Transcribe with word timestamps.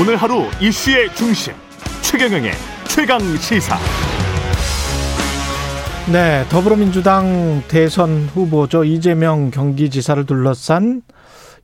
오늘 0.00 0.16
하루 0.16 0.44
이슈의 0.58 1.14
중심 1.14 1.52
최경영의 2.00 2.52
최강 2.88 3.20
시사. 3.36 3.76
네, 6.10 6.44
더불어민주당 6.48 7.62
대선 7.68 8.24
후보죠 8.32 8.84
이재명 8.84 9.50
경기지사를 9.50 10.24
둘러싼 10.24 11.02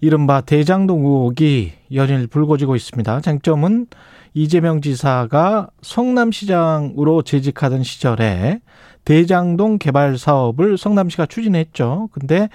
이른바 0.03 0.43
대장동 0.43 1.07
의혹이 1.07 1.73
연일 1.95 2.27
불거지고 2.27 2.77
있습니다. 2.77 3.23
쟁점은 3.23 3.87
이재명 4.35 4.83
지사가 4.83 5.71
성남시장으로 5.81 7.23
재직하던 7.23 7.83
시절에 7.83 8.61
대장동 9.07 9.79
개발 9.79 10.19
사업을 10.19 10.77
성남시가 10.77 11.25
추진했죠. 11.25 12.11
근데 12.13 12.51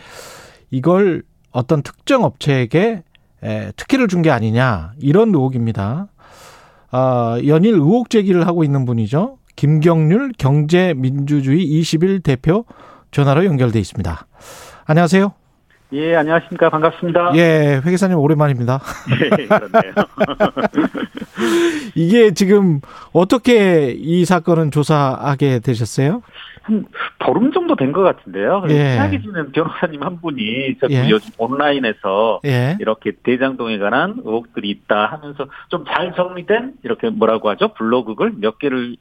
이걸 0.69 1.23
어떤 1.51 1.81
특정 1.81 2.23
업체에게 2.23 3.02
특혜를 3.75 4.07
준 4.07 4.21
게 4.21 4.31
아니냐 4.31 4.93
이런 4.99 5.29
의혹입니다. 5.29 6.07
아, 6.91 7.38
연일 7.45 7.73
의혹 7.73 8.09
제기를 8.09 8.47
하고 8.47 8.63
있는 8.63 8.85
분이죠. 8.85 9.38
김경률 9.55 10.34
경제민주주의 10.38 11.63
21 11.63 12.21
대표 12.21 12.65
전화로 13.11 13.45
연결돼 13.45 13.79
있습니다. 13.79 14.25
안녕하세요. 14.85 15.34
예, 15.93 16.15
안녕하십니까. 16.15 16.71
반갑습니다. 16.71 17.34
예, 17.35 17.79
회계사님 17.85 18.17
오랜만입니다. 18.17 18.79
예, 19.11 19.45
그렇네요. 19.45 19.93
이게 21.95 22.34
지금 22.34 22.81
어떻게 23.12 23.91
이 23.95 24.25
사건은 24.25 24.71
조사하게 24.71 25.59
되셨어요? 25.59 26.23
한 26.63 26.85
보름 27.20 27.52
정도 27.52 27.76
된 27.76 27.94
것 27.94 28.02
같은데요. 28.02 28.63
예. 28.70 28.73
최악이 28.95 29.21
지는 29.21 29.52
변호사님 29.52 30.02
한 30.02 30.20
분이 30.20 30.80
자꾸 30.81 30.94
예. 30.94 31.09
요즘 31.09 31.30
온라인에서 31.38 32.40
예. 32.45 32.76
이렇게 32.80 33.12
대장동에 33.23 33.77
관한 33.77 34.15
의혹들이 34.24 34.70
있다 34.70 35.05
하면서 35.07 35.46
좀 35.70 35.84
잘 35.85 36.13
정리된 36.15 36.76
이렇게 36.84 37.10
뭐라고 37.10 37.49
하죠? 37.52 37.74
블로그를 37.74 38.34
몇 38.37 38.57
개를 38.57 38.96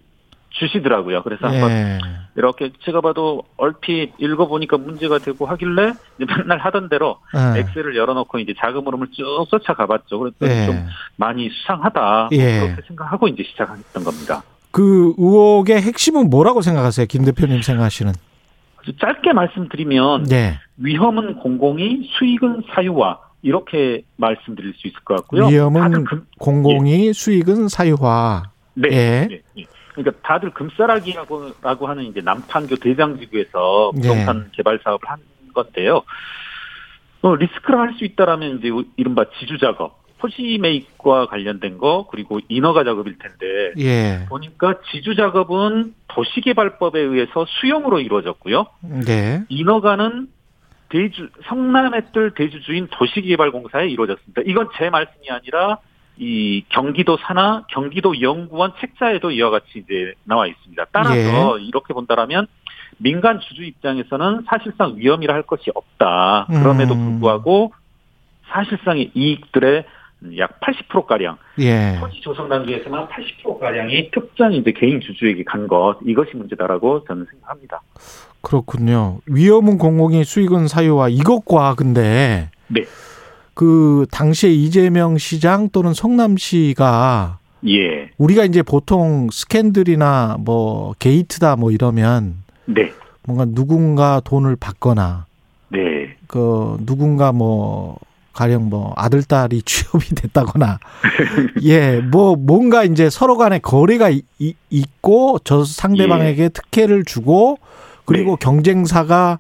주시더라고요. 0.51 1.23
그래서 1.23 1.47
한번 1.47 1.71
예. 1.71 1.99
이렇게 2.37 2.71
제가 2.85 3.01
봐도 3.01 3.43
얼핏 3.57 4.13
읽어보니까 4.19 4.77
문제가 4.77 5.19
되고 5.19 5.47
하길래 5.47 5.93
이제 6.19 6.27
맨날 6.37 6.59
하던 6.59 6.89
대로 6.91 7.19
예. 7.35 7.61
엑셀을 7.61 7.97
열어놓고 7.97 8.39
이제 8.41 8.53
자금 8.59 8.87
흐름을 8.87 9.07
쭉 9.13 9.47
쫓아가봤죠. 9.51 10.19
그랬더니 10.19 10.53
예. 10.53 10.67
좀 10.67 10.87
많이 11.17 11.49
수상하다 11.49 12.29
예. 12.33 12.61
그렇게 12.61 12.83
생각하고 12.89 13.29
이제 13.29 13.43
시작했던 13.45 14.05
겁니다. 14.05 14.43
그 14.73 15.15
의혹의 15.19 15.81
핵심은 15.83 16.31
뭐라고 16.31 16.63
생각하세요? 16.63 17.07
김 17.07 17.25
대표님 17.25 17.63
생각하시는? 17.63 18.13
아주 18.81 18.97
짧게 18.97 19.33
말씀드리면 19.33 20.25
네. 20.25 20.59
위험은 20.79 21.37
공공이 21.37 22.11
수익은 22.19 22.65
사유화 22.75 23.19
이렇게 23.43 24.03
말씀드릴 24.17 24.75
수 24.77 24.89
있을 24.89 25.01
것 25.05 25.17
같고요. 25.17 25.47
위험은 25.47 26.05
금, 26.05 26.27
공공이 26.39 27.13
수익은 27.13 27.69
사유화. 27.69 28.45
네, 28.75 28.89
예. 28.91 29.27
네, 29.31 29.43
네. 29.57 29.65
그러니까 29.95 30.21
다들 30.27 30.51
금싸라기라고 30.55 31.51
라고 31.61 31.87
하는 31.87 32.05
이제 32.05 32.21
남판교 32.23 32.77
대장지구에서 32.77 33.93
예. 33.97 34.01
부동산 34.01 34.51
개발 34.53 34.81
사업을 34.83 35.09
한 35.09 35.19
건데요. 35.53 36.03
어, 37.21 37.35
리스크를 37.37 37.79
할 37.79 37.95
수 37.99 38.05
있다라면 38.05 38.59
이제 38.59 38.71
이른바 38.97 39.25
지주 39.39 39.59
작업, 39.59 40.02
토지 40.23 40.59
매입과 40.59 41.27
관련된 41.27 41.79
거 41.79 42.07
그리고 42.09 42.39
인허가 42.49 42.85
작업일 42.85 43.19
텐데 43.19 43.73
예. 43.79 44.25
보니까 44.29 44.77
지주 44.91 45.17
작업은 45.17 45.95
도시개발법에 46.09 47.01
의해서 47.01 47.45
수용으로 47.49 47.99
이루어졌고요. 47.99 48.67
네. 49.05 49.43
인허가는 49.49 50.29
대주 50.91 51.29
성남의 51.49 52.13
뜰 52.13 52.35
대주주인 52.35 52.87
도시개발공사에 52.93 53.89
이루어졌습니다. 53.89 54.43
이건 54.47 54.69
제 54.79 54.91
말씀이 54.91 55.29
아니라 55.29 55.79
이 56.19 56.63
경기도 56.69 57.17
산하 57.17 57.65
경기도 57.71 58.21
연구원 58.21 58.73
책자에도 58.79 59.33
이와 59.33 59.51
같이 59.51 59.67
이제 59.75 60.13
나와 60.25 60.47
있습니다. 60.47 60.87
따라서 60.93 61.59
이렇게 61.59 61.95
본다라면 61.95 62.47
민간 62.99 63.41
주주 63.41 63.65
입장에서는 63.65 64.45
사실상 64.47 64.95
위험이라 64.97 65.35
할 65.35 65.43
것이 65.43 65.71
없다. 65.75 66.47
그럼에도 66.49 66.95
음. 66.95 67.13
불구하고 67.13 67.73
사실상의 68.51 69.11
이익들의 69.15 69.85
약 70.39 70.61
80% 70.61 71.07
가량 71.07 71.37
예. 71.59 71.97
토지 72.01 72.21
조성 72.21 72.49
단계에서만 72.49 73.09
80% 73.09 73.59
가량이 73.59 74.11
특정 74.13 74.53
이제 74.53 74.73
개인 74.73 75.01
주주에게 75.01 75.45
간 75.45 75.67
것 75.69 75.97
이것이 76.05 76.37
문제다라고 76.37 77.05
저는 77.05 77.27
생각합니다. 77.31 77.81
그렇군요. 78.41 79.19
위험은 79.27 79.79
공공이 79.79 80.25
수익은 80.25 80.67
사유화 80.69 81.09
이것과 81.09 81.75
근데 81.77 82.51
네. 82.69 82.83
그 83.55 84.07
당시에 84.11 84.51
이재명 84.51 85.19
시장 85.19 85.69
또는 85.71 85.93
성남시가 85.95 87.39
예. 87.69 88.11
우리가 88.19 88.45
이제 88.45 88.63
보통 88.63 89.29
스캔들이나 89.31 90.39
뭐 90.41 90.95
게이트다 90.99 91.57
뭐 91.57 91.71
이러면 91.71 92.43
네. 92.65 92.93
뭔가 93.25 93.45
누군가 93.45 94.21
돈을 94.25 94.57
받거나 94.57 95.27
네. 95.69 96.17
그 96.27 96.77
누군가 96.85 97.31
뭐 97.33 97.99
가령 98.33 98.69
뭐 98.71 98.93
아들 98.97 99.23
딸이 99.23 99.63
취업이 99.67 100.15
됐다거나 100.15 100.79
예 101.63 102.01
뭐 102.11 102.35
뭔가 102.37 102.85
이제 102.85 103.11
서로 103.11 103.37
간에 103.37 103.59
거래가 103.59 104.11
이- 104.11 104.23
이- 104.39 104.55
있고 104.71 105.39
저 105.45 105.65
상대방에게 105.65 106.49
특혜를 106.51 107.05
주고 107.05 107.59
그리고 108.05 108.33
네. 108.33 108.37
경쟁사가 108.41 109.39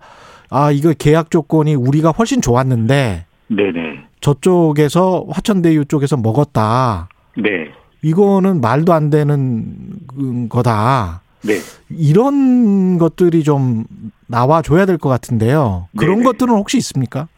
아 0.50 0.70
이거 0.70 0.92
계약 0.96 1.30
조건이 1.30 1.74
우리가 1.74 2.10
훨씬 2.10 2.40
좋았는데 2.40 3.26
네네. 3.48 3.80
저쪽에서 4.20 5.26
화천대유 5.30 5.86
쪽에서 5.86 6.16
먹었다 6.16 7.08
네. 7.36 7.48
이거는 8.02 8.60
말도 8.60 8.92
안 8.92 9.10
되는 9.10 9.74
그 10.06 10.46
거다 10.48 11.22
네. 11.42 11.54
이런 11.90 12.98
것들이 12.98 13.42
좀 13.42 13.84
나와줘야 14.28 14.86
될 14.86 14.98
것 14.98 15.08
같은데요 15.08 15.88
그런 15.96 16.16
네네. 16.18 16.24
것들은 16.24 16.54
혹시 16.54 16.76
있습니까? 16.78 17.28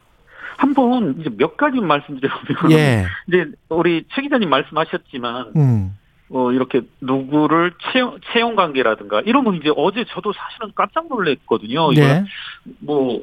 한번 0.65 1.17
이제 1.21 1.31
몇 1.37 1.57
가지 1.57 1.79
말씀드려보면 1.81 2.73
예, 2.73 3.05
이제 3.29 3.47
우리 3.69 4.05
최 4.15 4.23
기자님 4.23 4.49
말씀하셨지만 4.49 5.53
음, 5.57 5.97
어 6.31 6.53
이렇게 6.53 6.81
누구를 7.01 7.73
채용 7.93 8.19
채용 8.33 8.57
관계라든가 8.57 9.21
이러면 9.21 9.57
이제 9.57 9.71
어제 9.77 10.05
저도 10.09 10.33
사실은 10.33 10.73
깜짝 10.75 11.07
놀랐거든요. 11.09 11.93
이거 11.93 12.03
예, 12.03 12.25
뭐, 12.81 13.17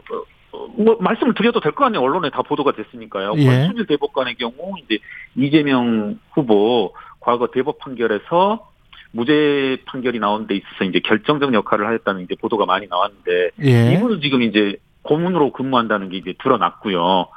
어, 0.52 0.68
뭐 0.78 0.98
말씀을 1.00 1.34
드려도 1.34 1.60
될 1.60 1.72
거 1.72 1.86
아니에요. 1.86 2.02
언론에 2.02 2.30
다 2.30 2.42
보도가 2.44 2.74
됐으니까요. 2.74 3.34
예. 3.38 3.46
권순일 3.46 3.88
대법관의 3.88 4.36
경우 4.36 4.76
이제 4.84 5.00
이재명 5.36 6.20
후보 6.34 6.94
과거 7.20 7.48
대법 7.48 7.80
판결에서 7.80 8.68
무죄 9.14 9.78
판결이 9.86 10.20
나온 10.20 10.48
데 10.48 10.56
있어서 10.56 10.86
이제 10.86 11.00
결정적 11.00 11.54
역할을 11.54 11.86
하였다는 11.88 12.22
이제 12.22 12.36
보도가 12.36 12.66
많이 12.66 12.88
나왔는데 12.88 13.50
예, 13.64 13.94
이분은 13.94 14.22
지금 14.22 14.42
이제 14.42 14.78
고문으로 15.04 15.52
근무한다는 15.52 16.10
게 16.10 16.18
이제 16.18 16.34
드러났고요. 16.42 17.28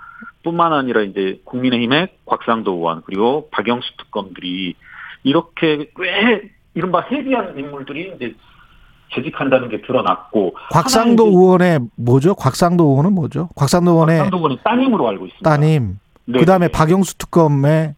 뿐만 0.43 0.73
아니라 0.73 1.03
이제 1.03 1.41
국민의힘의 1.45 2.09
곽상도 2.27 2.73
의원 2.73 3.03
그리고 3.05 3.49
박영수 3.51 3.89
특검들이 3.99 4.75
이렇게 5.23 5.91
꽤 5.97 6.51
이른바 6.75 7.01
헤비한 7.01 7.59
인물들이 7.59 8.13
이제 8.17 8.35
재직한다는 9.15 9.69
게 9.69 9.81
드러났고 9.81 10.55
곽상도 10.71 11.27
의원의 11.27 11.81
뭐죠? 11.97 12.35
곽상도 12.35 12.85
의원은 12.85 13.13
뭐죠? 13.13 13.49
곽상도 13.55 13.93
의원의 13.93 14.19
곽상도 14.19 14.37
의원은 14.39 14.57
따님으로 14.65 15.09
알고 15.09 15.27
있습니다. 15.27 15.49
따님. 15.49 15.99
네. 16.27 16.39
그다음에 16.39 16.69
박영수 16.69 17.19
특검의 17.19 17.95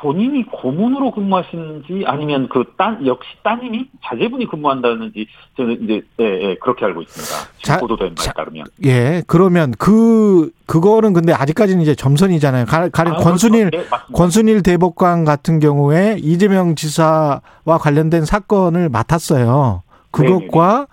본인이 0.00 0.44
고문으로 0.46 1.10
근무하시는지 1.10 2.04
아니면 2.06 2.48
그딸 2.48 3.04
역시 3.06 3.28
따님이 3.42 3.88
자제분이 4.04 4.46
근무한다는지 4.46 5.26
저는 5.56 5.82
이제 5.82 6.00
예, 6.20 6.24
예, 6.24 6.54
그렇게 6.56 6.84
알고 6.84 7.02
있습니다. 7.02 7.50
자- 7.62 7.78
보도된 7.78 8.14
자- 8.14 8.32
바에 8.32 8.44
따르면. 8.44 8.66
예 8.84 9.22
그러면 9.26 9.72
그 9.78 10.50
그거는 10.66 11.12
근데 11.12 11.32
아직까지는 11.32 11.82
이제 11.82 11.94
점선이잖아요. 11.94 12.66
가- 12.66 12.88
가령 12.88 13.14
아, 13.14 13.16
권순일 13.18 13.70
그렇죠. 13.70 13.88
네. 13.90 13.96
권순일 14.14 14.62
대법관 14.62 15.24
같은 15.24 15.58
경우에 15.58 16.16
이재명 16.20 16.76
지사와 16.76 17.40
관련된 17.80 18.24
사건을 18.24 18.88
맡았어요. 18.90 19.82
그것과 20.12 20.86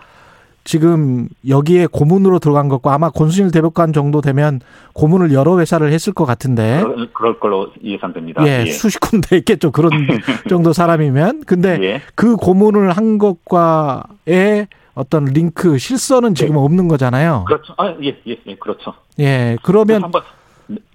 지금 0.68 1.30
여기에 1.48 1.88
고문으로 1.88 2.40
들어간 2.40 2.68
것과 2.68 2.94
아마 2.94 3.10
권순일 3.10 3.52
대법관 3.52 3.94
정도 3.94 4.20
되면 4.20 4.60
고문을 4.94 5.32
여러 5.32 5.58
회사를 5.60 5.94
했을 5.94 6.12
것 6.12 6.26
같은데 6.26 6.82
그럴, 6.84 7.14
그럴 7.14 7.40
걸로 7.40 7.72
예상됩니다. 7.82 8.46
예, 8.46 8.66
수십 8.66 9.00
군데 9.00 9.38
있겠죠. 9.38 9.72
그런 9.72 9.92
정도 10.50 10.74
사람이면. 10.74 11.44
근데 11.46 11.80
예. 11.82 12.02
그 12.16 12.36
고문을 12.36 12.92
한 12.92 13.18
것과의 13.18 14.68
어떤 14.94 15.24
링크 15.26 15.78
실선은 15.78 16.36
지금 16.36 16.56
네. 16.56 16.60
없는 16.60 16.90
거잖아요. 16.90 17.46
그렇죠. 17.48 17.74
아, 17.78 17.96
예, 18.04 18.18
예, 18.28 18.36
예, 18.46 18.56
그렇죠. 18.56 18.94
예, 19.20 19.56
그러면 19.64 20.04
한번 20.04 20.22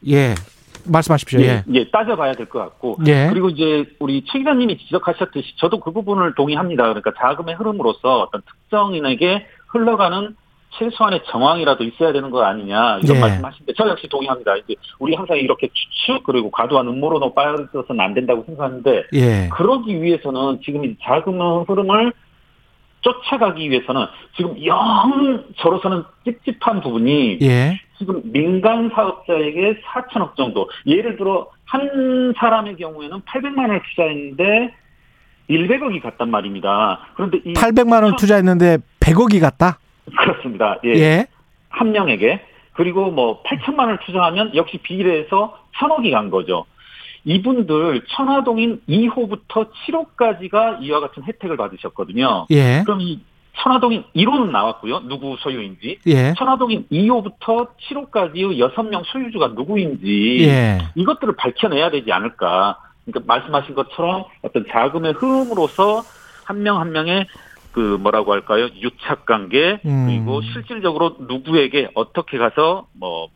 예 0.06 0.34
말씀하십시오. 0.84 1.40
예, 1.40 1.44
예, 1.46 1.64
예, 1.72 1.90
따져봐야 1.90 2.34
될 2.34 2.46
것 2.46 2.58
같고. 2.58 2.98
예, 3.06 3.28
그리고 3.30 3.48
이제 3.48 3.86
우리 4.00 4.22
최 4.30 4.38
기자님이 4.40 4.76
지적하셨듯이 4.78 5.54
저도 5.56 5.80
그 5.80 5.92
부분을 5.92 6.34
동의합니다. 6.34 6.82
그러니까 6.82 7.12
자금의 7.18 7.54
흐름으로서 7.54 8.22
어떤 8.22 8.42
특정인에게 8.42 9.46
흘러가는 9.72 10.36
최소한의 10.78 11.22
정황이라도 11.26 11.84
있어야 11.84 12.12
되는 12.12 12.30
거 12.30 12.42
아니냐 12.42 13.00
이런 13.02 13.16
예. 13.16 13.20
말씀하시는데 13.20 13.72
저 13.76 13.88
역시 13.88 14.08
동의합니다. 14.08 14.56
이제 14.56 14.74
우리 14.98 15.14
항상 15.14 15.36
이렇게 15.36 15.69
추측 15.69 16.24
그리고 16.24 16.50
과도한 16.50 16.86
음모론으로 16.86 17.34
빠져서는 17.34 18.00
안 18.00 18.14
된다고 18.14 18.42
생각하는데 18.46 19.04
예. 19.12 19.48
그러기 19.52 20.02
위해서는 20.02 20.60
지금 20.64 20.84
이 20.84 20.96
자금 21.02 21.40
흐름을 21.66 22.12
쫓아가기 23.02 23.69
위해서는 23.69 24.06
지금 24.36 24.64
영 24.64 25.44
저로서는 25.58 26.04
찝찝한 26.25 26.80
부분이 26.80 27.38
예. 27.42 27.78
지금 27.98 28.22
민간 28.25 28.90
사업자에게 28.94 29.80
4천억 29.82 30.36
정도 30.36 30.70
예를 30.86 31.16
들어 31.16 31.48
한 31.66 32.32
사람의 32.38 32.76
경우에는 32.76 33.20
800만 33.22 33.58
원을 33.58 33.82
투자했는데 33.90 34.75
100억이 35.50 36.02
갔단 36.02 36.30
말입니다. 36.30 37.00
그런데 37.14 37.38
이 37.44 37.52
800만 37.54 38.04
원 38.04 38.16
투자했는데 38.16 38.78
100억이 39.02 39.40
갔다? 39.40 39.78
그렇습니다. 40.16 40.78
예. 40.84 40.90
예. 40.90 41.26
한 41.69 41.93
명에게 41.93 42.40
그리고 42.75 43.10
뭐 43.10 43.43
8천만 43.43 43.81
원을 43.81 43.99
투자하면 44.04 44.54
역시 44.54 44.78
비례해서 44.78 45.58
1000억이 45.76 46.12
간 46.12 46.31
거죠. 46.31 46.64
이분들 47.25 48.04
천화동인 48.08 48.81
2호부터 48.88 49.69
7호까지가 49.87 50.82
이와 50.82 51.00
같은 51.00 51.22
혜택을 51.25 51.56
받으셨거든요. 51.56 52.46
예. 52.50 52.82
그럼 52.84 53.00
이 53.00 53.20
천화동인 53.58 54.04
1호는 54.16 54.50
나왔고요. 54.50 55.00
누구 55.00 55.37
소유인지. 55.38 55.99
예. 56.06 56.34
천화동인 56.37 56.87
2호부터 56.90 57.69
7호까지의 57.78 58.58
6명 58.58 59.04
소유주가 59.04 59.49
누구인지 59.49 60.38
예. 60.49 60.78
이것들을 60.94 61.37
밝혀내야 61.37 61.90
되지 61.90 62.10
않을까. 62.10 62.78
그러니까 63.04 63.32
말씀하신 63.32 63.75
것처럼 63.75 64.25
어떤 64.43 64.64
자금의 64.70 65.12
흐름으로서 65.12 66.02
한 66.44 66.62
명한 66.62 66.93
명의 66.93 67.26
그 67.72 67.80
뭐라고 67.80 68.32
할까요? 68.32 68.69
유착 68.80 69.26
관계 69.26 69.80
음. 69.84 70.06
그리고 70.06 70.42
실질적으로 70.42 71.16
누구에게 71.20 71.88
어떻게 71.94 72.38
가서 72.38 72.86
뭐 72.92 73.28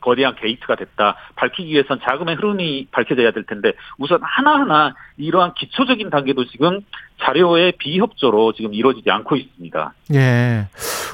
거대한 0.00 0.34
게이트가 0.34 0.76
됐다 0.76 1.16
밝히기 1.36 1.72
위해선 1.72 2.00
자금의 2.02 2.34
흐름이 2.34 2.88
밝혀져야 2.90 3.30
될 3.30 3.44
텐데 3.44 3.72
우선 3.98 4.18
하나하나 4.22 4.94
이러한 5.16 5.54
기초적인 5.54 6.10
단계도 6.10 6.46
지금 6.46 6.80
자료의 7.22 7.74
비협조로 7.78 8.52
지금 8.54 8.74
이루어지지 8.74 9.08
않고 9.10 9.36
있습니다. 9.36 9.94
예. 10.14 10.66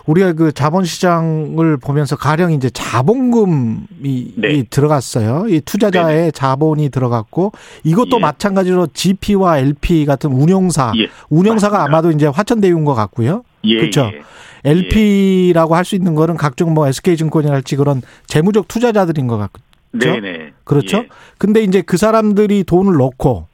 우리가 0.07 0.33
그 0.33 0.53
자본시장을 0.53 1.77
보면서 1.77 2.17
가령 2.17 2.53
이제 2.53 2.71
자본금이 2.71 4.35
네. 4.37 4.55
이 4.55 4.65
들어갔어요. 4.71 5.49
이 5.49 5.61
투자자의 5.61 6.33
자본이 6.33 6.89
들어갔고 6.89 7.53
이것도 7.85 8.17
예. 8.17 8.21
마찬가지로 8.21 8.87
GP와 8.95 9.59
LP 9.59 10.07
같은 10.07 10.33
운용사, 10.33 10.93
예. 10.97 11.09
운용사가 11.29 11.77
맞습니다. 11.77 11.97
아마도 11.97 12.11
이제 12.11 12.27
화천대유인 12.27 12.87
것 12.87 12.95
같고요. 12.95 13.43
예, 13.69 13.81
그쵸. 13.81 14.11
예. 14.15 14.23
LP라고 14.65 15.77
할 15.77 15.85
수 15.85 15.95
있는 15.95 16.15
거는 16.15 16.37
각종 16.37 16.75
뭐 16.75 16.87
SK증권이랄지 16.89 17.77
그런 17.77 18.03
재무적 18.27 18.69
투자자들인 18.69 19.27
것 19.27 19.39
같고. 19.39 19.61
그렇죠? 19.93 20.21
네네. 20.21 20.53
그렇죠? 20.65 21.05
근데 21.39 21.63
이제 21.63 21.81
그 21.81 21.97
사람들이 21.97 22.65
돈을 22.65 22.97
넣고 22.97 23.47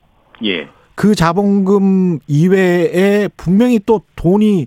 예. 0.45 0.49
예. 0.49 0.69
그 0.95 1.15
자본금 1.15 2.21
이외에 2.27 3.29
분명히 3.37 3.81
또 3.85 4.03
돈이 4.17 4.67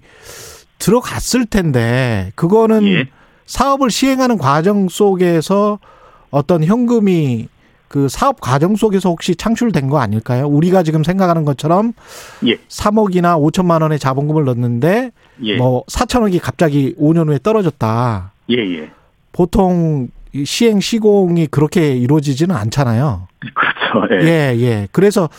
들어갔을 0.78 1.46
텐데 1.46 2.32
그거는 2.36 2.86
예. 2.88 3.06
사업을 3.46 3.90
시행하는 3.90 4.38
과정 4.38 4.90
속에서 4.90 5.80
어떤 6.30 6.64
현금이 6.64 7.48
그 7.88 8.10
사업 8.10 8.42
과정 8.42 8.76
속에서 8.76 9.10
혹시 9.10 9.36
창출된 9.36 9.88
거 9.90 10.00
아닐까요? 10.00 10.48
우리가 10.48 10.84
지금 10.84 11.04
생각하는 11.04 11.46
것처럼 11.46 11.94
예. 12.46 12.56
3억이나 12.68 13.40
5천만 13.40 13.82
원의 13.82 14.00
자본금을 14.00 14.46
넣는데 14.46 15.12
예. 15.44 15.58
뭐 15.58 15.84
4천억이 15.86 16.40
갑자기 16.42 16.96
5년 17.00 17.28
후에 17.28 17.40
떨어졌다. 17.42 18.32
예, 18.50 18.56
예. 18.58 18.90
보통 19.32 20.10
이 20.34 20.44
시행 20.46 20.80
시공이 20.80 21.48
그렇게 21.48 21.96
이루어지지는 21.96 22.56
않잖아요. 22.56 23.28
그렇죠. 23.40 24.14
예. 24.22 24.28
예, 24.28 24.62
예. 24.62 24.88
그래서 24.92 25.30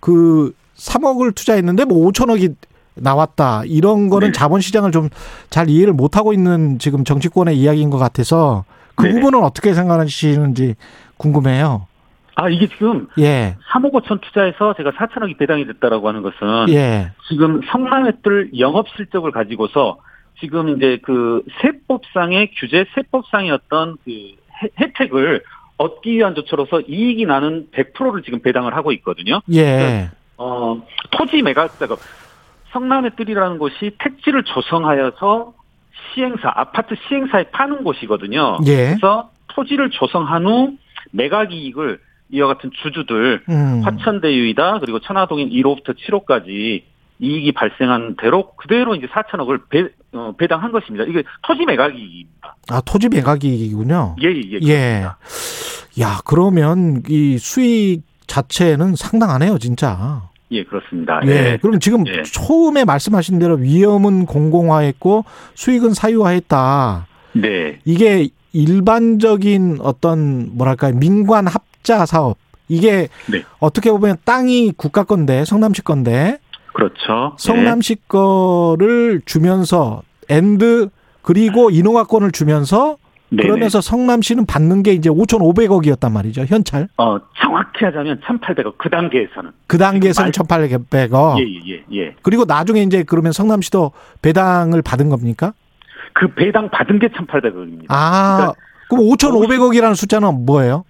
그 0.00 0.52
3억을 0.76 1.34
투자했는데 1.34 1.84
뭐 1.86 2.10
5천억이 2.10 2.54
나왔다. 2.98 3.62
이런 3.66 4.08
거는 4.08 4.28
네. 4.28 4.32
자본 4.32 4.60
시장을 4.60 4.92
좀 4.92 5.08
잘 5.50 5.70
이해를 5.70 5.92
못 5.92 6.16
하고 6.16 6.32
있는 6.32 6.78
지금 6.78 7.04
정치권의 7.04 7.58
이야기인 7.58 7.88
것 7.90 7.98
같아서 7.98 8.64
그 8.94 9.04
네네. 9.04 9.14
부분은 9.20 9.42
어떻게 9.44 9.74
생각하시는지 9.74 10.74
궁금해요. 11.18 11.86
아, 12.34 12.48
이게 12.50 12.66
지금 12.66 13.08
예, 13.18 13.56
3억 13.72 13.92
5천 13.92 14.20
투자해서 14.20 14.74
제가 14.74 14.90
4천억이 14.90 15.38
배당이 15.38 15.66
됐다라고 15.66 16.06
하는 16.08 16.20
것은 16.22 16.68
예, 16.68 17.12
지금 17.28 17.62
성남의들 17.70 18.58
영업 18.58 18.88
실적을 18.90 19.30
가지고서 19.32 19.98
지금 20.40 20.76
이제 20.76 20.98
그 21.02 21.42
세법상의 21.62 22.50
규제 22.58 22.84
세법상의 22.94 23.50
어떤 23.50 23.96
그 24.04 24.10
혜- 24.10 24.68
혜택을 24.78 25.42
얻기 25.78 26.12
위한 26.16 26.34
조처로서 26.34 26.80
이익이 26.82 27.24
나는 27.24 27.68
100%를 27.72 28.22
지금 28.22 28.40
배당을 28.40 28.76
하고 28.76 28.92
있거든요. 28.92 29.40
예, 29.54 30.10
어, 30.36 30.82
토지 31.12 31.40
매각 31.40 31.78
작업. 31.78 31.98
성남의 32.72 33.12
뜰이라는 33.16 33.56
곳이 33.56 33.92
택지를 33.98 34.42
조성하여서 34.44 35.54
시행사, 36.12 36.52
아파트 36.54 36.94
시행사에 37.08 37.44
파는 37.44 37.82
곳이거든요. 37.84 38.58
예. 38.66 38.88
그래서 38.88 39.30
토지를 39.48 39.88
조성한 39.90 40.44
후 40.46 40.72
매각 41.12 41.52
이익을 41.52 42.00
이와 42.30 42.48
같은 42.48 42.70
주주들, 42.82 43.44
음, 43.48 43.82
화천대유이다, 43.84 44.80
그리고 44.80 44.98
천화동인 45.00 45.50
1호부터 45.50 45.94
7호까지 45.96 46.82
이익이 47.18 47.52
발생한 47.52 48.16
대로 48.20 48.52
그대로 48.56 48.94
이제 48.94 49.06
4천억을 49.06 49.60
배, 49.68 49.88
어, 50.12 50.34
배당한 50.36 50.72
것입니다. 50.72 51.04
이게 51.04 51.22
토지 51.46 51.64
매각 51.64 51.96
이익입니다. 51.96 52.56
아 52.68 52.80
토지 52.82 53.08
매각이군요. 53.08 54.16
예, 54.22 54.28
예, 54.28 54.32
예. 54.34 54.58
그렇습니다. 54.58 55.18
야, 56.00 56.18
그러면 56.26 57.02
이 57.08 57.38
수익 57.38 58.02
자체는 58.26 58.96
상당하네요, 58.96 59.58
진짜. 59.58 60.28
예, 60.50 60.62
그렇습니다. 60.64 61.20
예. 61.26 61.58
그럼 61.60 61.80
지금 61.80 62.06
예. 62.06 62.22
처음에 62.22 62.84
말씀하신 62.84 63.38
대로 63.38 63.54
위험은 63.54 64.26
공공화했고 64.26 65.24
수익은 65.54 65.94
사유화했다. 65.94 67.06
네. 67.32 67.78
이게 67.84 68.28
일반적인 68.56 69.78
어떤 69.80 70.56
뭐랄까요 70.56 70.94
민관 70.94 71.46
합자 71.46 72.06
사업 72.06 72.38
이게 72.68 73.08
네. 73.30 73.44
어떻게 73.58 73.90
보면 73.90 74.16
땅이 74.24 74.72
국가 74.76 75.04
건데 75.04 75.44
성남시 75.44 75.82
건데 75.82 76.38
그렇죠. 76.72 77.34
성남시 77.38 77.96
거를 78.08 79.22
주면서 79.24 80.02
and 80.28 80.88
그리고 81.22 81.70
인허가권을 81.70 82.32
주면서 82.32 82.98
네. 83.28 83.38
네네. 83.38 83.48
그러면서 83.48 83.80
성남시는 83.80 84.46
받는 84.46 84.82
게 84.82 84.92
이제 84.92 85.10
5,500억이었단 85.10 86.12
말이죠 86.12 86.44
현찰 86.44 86.88
어, 86.96 87.18
정확히 87.42 87.84
하자면 87.84 88.20
1,800억 88.20 88.74
그 88.78 88.88
단계에서는. 88.88 89.50
그 89.66 89.78
단계에서는 89.78 90.32
지금 90.32 90.46
1,800억 90.46 91.38
예, 91.40 91.42
예, 91.42 91.74
예, 91.74 92.02
예. 92.02 92.14
그리고 92.22 92.44
나중에 92.44 92.82
이제 92.82 93.02
그러면 93.02 93.32
성남시도 93.32 93.92
배당을 94.22 94.82
받은 94.82 95.08
겁니까? 95.08 95.54
그 96.16 96.28
배당 96.28 96.70
받은 96.70 96.98
게 96.98 97.08
1,800억입니다. 97.08 97.86
아 97.88 98.54
그럼 98.88 99.04
5,500억이라는 99.04 99.94
숫자는 99.94 100.46
뭐예요? 100.46 100.84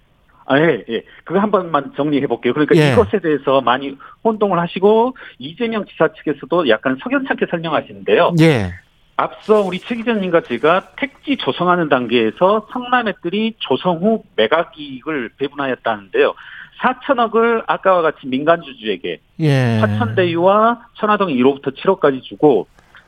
아, 0.45 0.57
예, 0.57 0.85
예. 0.87 1.03
그거 1.25 1.39
한 1.39 1.51
번만 1.51 1.91
정리해 1.97 2.25
볼게요. 2.25 2.53
그러니까 2.53 2.77
예. 2.77 2.93
이것에 2.93 3.19
대해서 3.19 3.59
많이 3.59 3.97
혼동을 4.23 4.57
하시고 4.57 5.17
이재명 5.39 5.83
지사 5.85 6.07
측에서도 6.13 6.69
약간 6.69 6.97
석연찮게 7.03 7.47
설명하시는데요. 7.49 8.35
예. 8.39 8.73
앞서 9.17 9.61
우리 9.61 9.79
최 9.79 9.95
기자님과 9.95 10.41
제가 10.41 10.91
택지 10.95 11.35
조성하는 11.35 11.89
단계에서 11.89 12.67
성남의들이 12.71 13.55
조성 13.57 13.97
후 13.97 14.23
매각 14.37 14.79
이익을 14.79 15.31
배분하였다는데요. 15.37 16.33
4천억을 16.79 17.63
아까와 17.67 18.01
같이 18.01 18.27
민간 18.27 18.61
주주에게 18.61 19.19
예. 19.41 19.79
화천대유와 19.79 20.87
천화동 20.93 21.27
1호부터 21.27 21.75
7호까지 21.75 22.21
주고 22.23 22.67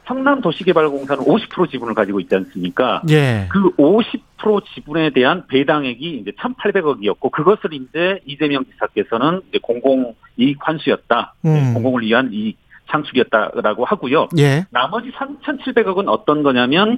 성남도시개발공사는 0.09 1.23
50% 1.23 1.69
지분을 1.69 1.93
가지고 1.93 2.19
있지 2.19 2.35
않습니까? 2.35 3.01
예. 3.09 3.47
그 3.49 3.71
50% 3.75 4.65
지분에 4.73 5.11
대한 5.11 5.45
배당액이 5.47 6.17
이제 6.17 6.31
1,800억이었고 6.31 7.31
그것을 7.31 7.73
이제 7.73 8.19
이재명 8.25 8.65
지사께서는 8.65 9.41
이제 9.49 9.59
공공 9.61 10.15
이익 10.37 10.57
환수였다. 10.59 11.35
음. 11.45 11.73
공공을 11.75 12.01
위한 12.03 12.29
이익 12.33 12.57
창출이었다라고 12.89 13.85
하고요. 13.85 14.29
예. 14.39 14.65
나머지 14.71 15.11
3,700억은 15.11 16.07
어떤 16.07 16.41
거냐면 16.43 16.97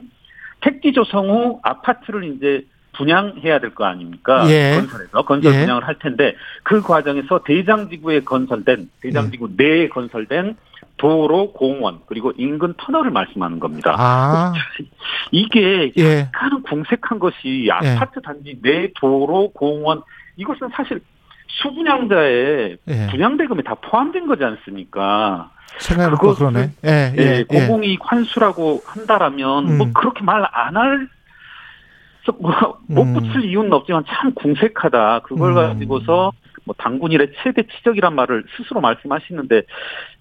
택지 0.61 0.93
조성 0.93 1.29
후 1.29 1.59
아파트를 1.63 2.23
이제 2.23 2.65
분양해야 2.93 3.59
될 3.59 3.73
거 3.73 3.85
아닙니까? 3.85 4.45
예. 4.49 4.75
건설해서 4.77 5.21
건설 5.23 5.53
예. 5.53 5.59
분양을 5.61 5.85
할 5.85 5.97
텐데 5.99 6.35
그 6.63 6.81
과정에서 6.81 7.41
대장지구에 7.43 8.21
건설된 8.21 8.89
대장지구 9.01 9.45
음. 9.45 9.53
내에 9.57 9.89
건설된 9.89 10.55
도로, 11.05 11.51
공원 11.53 11.99
그리고 12.05 12.31
인근 12.37 12.75
터널을 12.77 13.09
말씀하는 13.09 13.59
겁니다. 13.59 13.95
아. 13.97 14.53
이게 15.31 15.91
예. 15.97 16.19
약간은 16.19 16.61
궁색한 16.61 17.17
것이 17.17 17.67
아파트 17.71 18.21
단지 18.21 18.59
내 18.61 18.91
도로, 18.99 19.49
공원 19.51 20.03
이것은 20.37 20.69
사실 20.75 21.01
수분양자의 21.47 22.77
예. 22.87 23.07
분양 23.09 23.35
대금이 23.35 23.63
다 23.63 23.73
포함된 23.81 24.27
거지 24.27 24.43
않습니까? 24.43 25.49
생각해보고 25.79 26.33
그것을- 26.33 26.37
그러네. 26.37 26.69
예, 26.85 27.13
예, 27.17 27.23
예, 27.23 27.45
예. 27.51 27.97
환수라고 28.01 28.83
한다라면 28.85 29.67
음. 29.69 29.77
뭐 29.79 29.87
그렇게 29.93 30.23
말 30.23 30.45
안 30.53 30.77
할. 30.77 31.07
뭐못 32.87 33.07
음. 33.07 33.13
붙일 33.33 33.45
이유는 33.45 33.73
없지만 33.73 34.03
참 34.07 34.31
궁색하다. 34.35 35.21
그걸 35.21 35.51
음. 35.51 35.55
가지고서 35.55 36.31
뭐 36.63 36.75
당군 36.77 37.11
일의 37.11 37.31
최대 37.41 37.63
치적이란 37.63 38.15
말을 38.15 38.43
스스로 38.55 38.81
말씀하시는데 38.81 39.63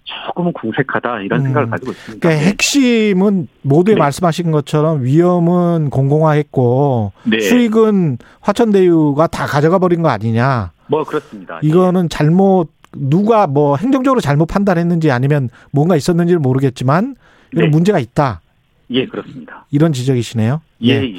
조금은 0.03 0.53
궁색하다 0.53 1.21
이런 1.21 1.41
음. 1.41 1.45
생각을 1.45 1.69
가지고 1.69 1.91
있습니다. 1.91 2.27
그러니까 2.27 2.49
핵심은 2.49 3.47
모두에 3.61 3.95
네. 3.95 3.99
말씀하신 3.99 4.51
것처럼 4.51 5.03
위험은 5.03 5.89
공공화했고 5.89 7.13
네. 7.23 7.39
수익은 7.39 8.17
화천대유가 8.41 9.27
다 9.27 9.45
가져가 9.45 9.79
버린 9.79 10.01
거 10.01 10.09
아니냐. 10.09 10.71
뭐 10.87 11.03
그렇습니다. 11.03 11.59
이거는 11.61 12.09
잘못 12.09 12.69
누가 12.93 13.47
뭐 13.47 13.77
행정적으로 13.77 14.19
잘못 14.19 14.47
판단했는지 14.47 15.11
아니면 15.11 15.49
뭔가 15.71 15.95
있었는지는 15.95 16.41
모르겠지만 16.41 17.15
이건 17.53 17.65
네. 17.65 17.69
문제가 17.69 17.99
있다. 17.99 18.41
예, 18.89 19.05
그렇습니다. 19.05 19.65
이런 19.71 19.93
지적이시네요. 19.93 20.61
예, 20.83 21.01
예. 21.01 21.13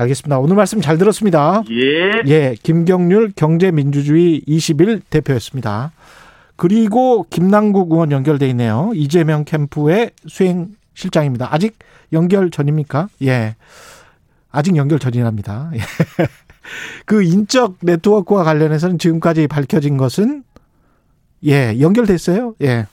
알겠습니다. 0.00 0.38
오늘 0.38 0.56
말씀 0.56 0.80
잘 0.80 0.98
들었습니다. 0.98 1.62
예. 1.70 2.22
예, 2.26 2.56
김경률 2.62 3.32
경제민주주의 3.36 4.42
21 4.46 5.00
대표였습니다. 5.10 5.92
그리고 6.56 7.26
김남국 7.30 7.92
의원 7.92 8.10
연결돼 8.10 8.48
있네요. 8.50 8.92
이재명 8.94 9.44
캠프의 9.44 10.10
수행 10.26 10.68
실장입니다. 10.94 11.48
아직 11.52 11.78
연결 12.12 12.50
전입니까? 12.50 13.08
예. 13.22 13.56
아직 14.50 14.76
연결 14.76 14.98
전이랍니다. 14.98 15.70
예. 15.74 15.78
그 17.04 17.22
인적 17.22 17.76
네트워크와 17.80 18.44
관련해서는 18.44 18.98
지금까지 18.98 19.48
밝혀진 19.48 19.96
것은 19.96 20.44
예, 21.46 21.78
연결됐어요. 21.80 22.54
예. 22.62 22.86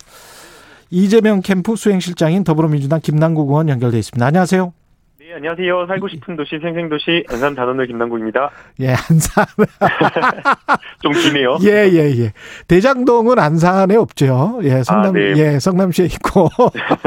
이재명 0.90 1.42
캠프 1.42 1.76
수행실장인 1.76 2.44
더불어민주당 2.44 3.02
김남국 3.02 3.50
의원 3.50 3.68
연결돼 3.68 4.00
있습니다. 4.00 4.26
안녕하세요. 4.26 4.74
네, 5.38 5.50
안녕하세요. 5.50 5.86
살고 5.86 6.08
싶은 6.08 6.36
도시 6.36 6.58
생생도시 6.60 7.25
안산 7.29 7.53
단원을 7.53 7.86
김남국입니다. 7.86 8.50
예, 8.82 8.89
안산. 8.89 9.46
좀 11.01 11.12
기네요. 11.13 11.58
예, 11.62 11.88
예, 11.91 12.24
예. 12.24 12.34
대장동은 12.67 13.38
안산에 13.38 13.96
없죠. 13.96 14.60
예, 14.63 14.82
성남, 14.82 15.10
아, 15.10 15.12
네. 15.12 15.34
예, 15.38 15.60
성남시에 15.60 16.06
있고. 16.06 16.50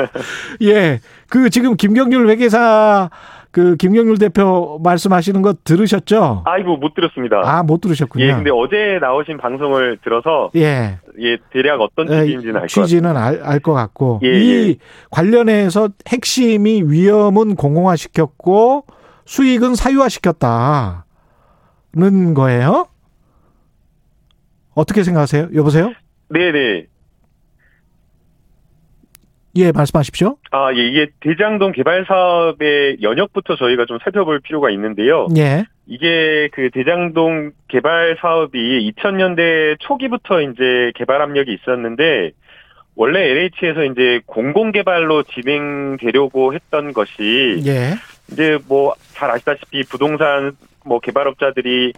예, 0.63 1.01
그 1.29 1.51
지금 1.51 1.77
김경률 1.77 2.29
회계사 2.29 3.11
그 3.53 3.75
김경률 3.77 4.19
대표 4.19 4.79
말씀하시는 4.85 5.43
거 5.43 5.55
들으셨죠? 5.65 6.43
아이고 6.47 6.77
못 6.77 6.95
들었습니다. 6.95 7.41
아, 7.45 7.63
못 7.65 7.81
들으셨군요. 7.81 8.25
예, 8.25 8.33
근데 8.33 8.51
어제 8.53 8.99
나오신 9.01 9.39
방송을 9.39 9.99
들어서 10.05 10.51
예. 10.55 10.99
예 11.21 11.37
대략 11.53 11.81
어떤 11.81 12.11
에, 12.13 12.21
취지인지는 12.21 12.55
알 12.57 12.61
것 12.63 12.69
같아요. 12.69 12.85
취지는 12.87 13.17
알, 13.17 13.41
알것 13.43 13.75
같고. 13.75 14.21
예, 14.23 14.41
이 14.41 14.69
예. 14.71 14.77
관련해서 15.11 15.89
핵심이 16.09 16.83
위험은 16.87 17.57
공공화시켰고 17.57 18.85
수익은 19.25 19.75
사유화시켰다는 19.75 21.03
거예요? 22.35 22.87
어떻게 24.75 25.03
생각하세요? 25.03 25.49
여보세요? 25.55 25.93
네네. 26.29 26.87
예, 29.57 29.73
말씀하십시오. 29.73 30.37
아, 30.53 30.73
예, 30.75 30.79
이게 30.87 31.09
대장동 31.21 31.73
개발 31.73 32.05
사업의 32.07 32.99
연역부터 33.03 33.57
저희가 33.57 33.85
좀 33.87 33.99
살펴볼 34.03 34.41
필요가 34.41 34.71
있는데요. 34.71 35.27
예. 35.37 35.65
이게 35.87 36.49
그 36.53 36.71
대장동 36.73 37.51
개발 37.69 38.17
사업이 38.21 38.93
2000년대 38.97 39.77
초기부터 39.81 40.41
이제 40.43 40.93
개발 40.95 41.21
압력이 41.23 41.53
있었는데 41.53 42.31
원래 42.95 43.21
LH에서 43.31 43.85
이제 43.85 44.21
공공 44.27 44.71
개발로 44.73 45.25
진행되려고 45.25 46.55
했던 46.55 46.93
것이 46.93 47.63
예. 47.67 47.95
이제 48.31 48.59
뭐 48.69 48.95
잘 49.15 49.31
아시다시피 49.31 49.83
부동산 49.85 50.57
뭐 50.85 50.99
개발업자들이 51.01 51.93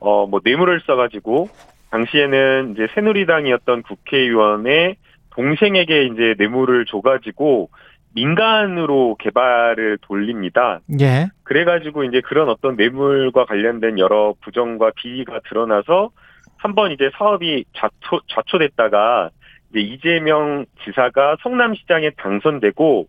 어 0.00 0.26
뭐 0.26 0.40
뇌물을 0.42 0.80
써가지고 0.86 1.48
당시에는 1.90 2.72
이제 2.72 2.86
새누리당이었던 2.94 3.82
국회의원의 3.82 4.96
동생에게 5.34 6.04
이제 6.06 6.34
뇌물을 6.38 6.84
줘가지고 6.86 7.70
민간으로 8.14 9.16
개발을 9.18 9.98
돌립니다. 10.02 10.80
예. 11.00 11.28
그래가지고 11.44 12.04
이제 12.04 12.20
그런 12.20 12.48
어떤 12.48 12.76
뇌물과 12.76 13.46
관련된 13.46 13.98
여러 13.98 14.34
부정과 14.42 14.92
비리가 14.96 15.40
드러나서 15.48 16.10
한번 16.58 16.92
이제 16.92 17.10
사업이 17.16 17.64
좌초, 17.74 18.20
좌초됐다가 18.28 19.30
이제 19.70 19.80
이재명 19.80 20.66
지사가 20.84 21.36
성남시장에 21.42 22.10
당선되고 22.18 23.06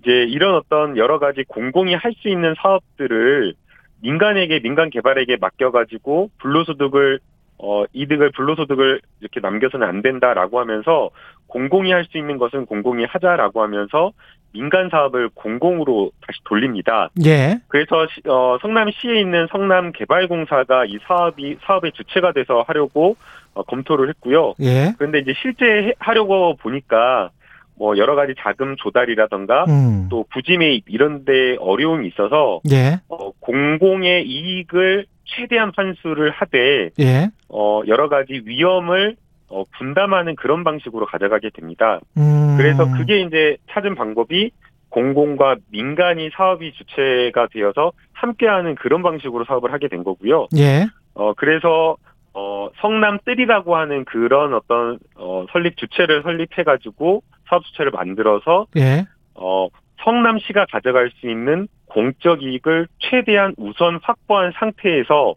이제 0.00 0.10
이런 0.12 0.54
어떤 0.54 0.96
여러 0.98 1.18
가지 1.18 1.44
공공이 1.48 1.94
할 1.94 2.12
수 2.20 2.28
있는 2.28 2.54
사업들을 2.60 3.54
민간에게 4.02 4.60
민간 4.60 4.90
개발에게 4.90 5.38
맡겨가지고 5.40 6.30
불로소득을 6.38 7.20
어 7.58 7.84
이득을 7.92 8.30
불로소득을 8.32 9.00
이렇게 9.20 9.40
남겨서는 9.40 9.86
안 9.86 10.02
된다라고 10.02 10.58
하면서 10.60 11.10
공공이 11.46 11.92
할 11.92 12.04
수 12.06 12.18
있는 12.18 12.38
것은 12.38 12.66
공공이 12.66 13.04
하자라고 13.04 13.62
하면서 13.62 14.12
민간 14.52 14.88
사업을 14.90 15.30
공공으로 15.34 16.10
다시 16.26 16.40
돌립니다. 16.44 17.08
예. 17.24 17.58
그래서 17.68 18.06
시- 18.08 18.20
어, 18.28 18.58
성남시에 18.60 19.18
있는 19.20 19.46
성남개발공사가 19.50 20.84
이 20.86 20.98
사업이 21.06 21.56
사업의 21.64 21.92
주체가 21.92 22.32
돼서 22.32 22.64
하려고 22.66 23.16
어, 23.54 23.62
검토를 23.62 24.08
했고요. 24.10 24.54
예. 24.60 24.92
그런데 24.98 25.18
이제 25.20 25.32
실제 25.40 25.64
해- 25.66 25.92
하려고 25.98 26.56
보니까 26.56 27.30
뭐 27.78 27.96
여러 27.96 28.14
가지 28.14 28.34
자금 28.38 28.76
조달이라던가 28.76 29.64
음. 29.68 30.08
또 30.10 30.24
부지 30.32 30.56
매입 30.58 30.84
이런 30.88 31.24
데 31.24 31.56
어려움이 31.58 32.06
있어서 32.08 32.60
예. 32.70 33.00
어, 33.08 33.30
공공의 33.40 34.26
이익을 34.26 35.06
최대한 35.24 35.72
환수를 35.74 36.30
하되 36.30 36.90
예. 37.00 37.30
어, 37.48 37.82
여러 37.86 38.08
가지 38.08 38.42
위험을 38.44 39.16
어, 39.48 39.64
분담하는 39.78 40.34
그런 40.36 40.64
방식으로 40.64 41.06
가져가게 41.06 41.50
됩니다. 41.50 42.00
음. 42.16 42.56
그래서 42.56 42.90
그게 42.90 43.20
이제 43.20 43.56
찾은 43.70 43.94
방법이 43.94 44.50
공공과 44.92 45.56
민간이 45.70 46.30
사업이 46.34 46.72
주체가 46.72 47.48
되어서 47.52 47.92
함께하는 48.12 48.74
그런 48.76 49.02
방식으로 49.02 49.44
사업을 49.44 49.72
하게 49.72 49.88
된 49.88 50.04
거고요. 50.04 50.48
예. 50.56 50.86
어 51.14 51.32
그래서 51.34 51.96
어 52.34 52.68
성남 52.80 53.18
뜰이라고 53.24 53.76
하는 53.76 54.04
그런 54.04 54.54
어떤 54.54 54.98
어 55.16 55.46
설립 55.52 55.76
주체를 55.76 56.22
설립해 56.22 56.62
가지고 56.64 57.22
사업 57.52 57.64
주체를 57.66 57.90
만들어서 57.90 58.66
예. 58.76 59.04
어 59.34 59.68
성남시가 60.02 60.66
가져갈 60.72 61.10
수 61.20 61.28
있는 61.28 61.68
공적 61.84 62.42
이익을 62.42 62.88
최대한 62.98 63.54
우선 63.58 64.00
확보한 64.02 64.52
상태에서 64.58 65.34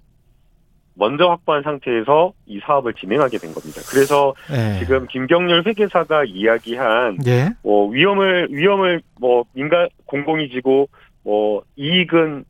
먼저 0.94 1.28
확보한 1.28 1.62
상태에서 1.62 2.32
이 2.46 2.62
사업을 2.62 2.94
진행하게 2.94 3.38
된 3.38 3.54
겁니다. 3.54 3.82
그래서 3.92 4.34
예. 4.50 4.80
지금 4.80 5.06
김경률 5.08 5.64
회계사가 5.68 6.24
이야기한 6.24 7.18
예. 7.28 7.50
뭐 7.64 7.90
위험을 7.90 8.48
위험을 8.50 9.02
뭐 9.20 9.44
민간 9.52 9.90
공공이 10.06 10.50
지고 10.50 10.88
뭐 11.24 11.64
이익은 11.76 12.46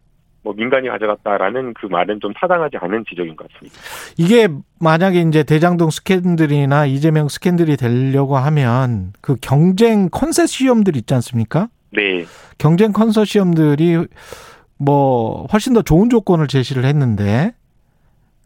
뭐 0.46 0.54
민간이 0.56 0.88
가져갔다라는 0.88 1.74
그 1.74 1.88
말은 1.88 2.20
좀 2.22 2.32
타당하지 2.34 2.78
않은 2.80 3.04
지적인 3.10 3.36
것 3.36 3.52
같습니다. 3.52 3.76
이게 4.16 4.48
만약에 4.80 5.22
이제 5.22 5.42
대장동 5.44 5.90
스캔들이나 5.90 6.86
이재명 6.86 7.28
스캔들이 7.28 7.76
되려고 7.76 8.38
하면 8.38 9.12
그 9.22 9.36
경쟁 9.42 10.08
컨세시엄들 10.10 10.96
있지 10.98 11.14
않습니까? 11.16 11.68
네, 11.92 12.26
경쟁 12.60 12.92
컨소시엄들이 12.94 14.06
뭐 14.78 15.48
훨씬 15.52 15.74
더 15.74 15.82
좋은 15.82 16.10
조건을 16.12 16.48
제시를 16.48 16.86
했는데 16.86 17.54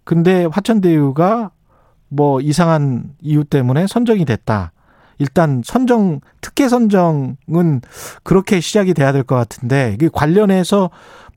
근데 0.05 0.45
화천대유가 0.45 1.51
뭐 2.07 2.39
이상한 2.39 3.03
이유 3.21 3.43
때문에 3.43 3.87
선정이 3.87 4.23
됐다. 4.23 4.71
일단 5.21 5.61
선정 5.65 6.21
특혜 6.39 6.69
선정은 6.69 7.81
그렇게 8.23 8.61
시작이 8.61 8.93
돼야 8.93 9.11
될 9.11 9.23
것 9.23 9.35
같은데 9.35 9.91
이게 9.93 10.07
관련해서 10.11 10.89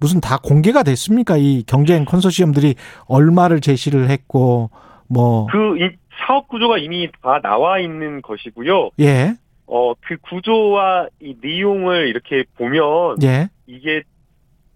무슨 0.02 0.20
다 0.20 0.38
공개가 0.42 0.82
됐습니까? 0.82 1.36
이 1.38 1.62
경쟁 1.66 2.04
컨소시엄들이 2.04 2.74
얼마를 3.06 3.60
제시를 3.60 4.10
했고 4.10 4.70
뭐 5.08 5.46
그 5.50 5.76
이 5.78 5.90
사업 6.26 6.46
구조가 6.48 6.78
이미 6.78 7.08
다 7.22 7.40
나와 7.42 7.78
있는 7.80 8.20
것이고요. 8.22 8.90
예. 9.00 9.34
어 9.66 9.94
그 10.06 10.16
구조와 10.28 11.08
이 11.20 11.34
내용을 11.40 12.08
이렇게 12.08 12.44
보면 12.58 13.16
예. 13.22 13.48
이게 13.66 14.02